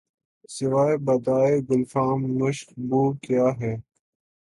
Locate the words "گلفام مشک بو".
1.69-3.01